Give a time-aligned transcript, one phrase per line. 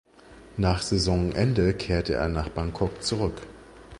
[0.57, 3.39] Nach Saisonende kehrte er nach Bangkok zurück.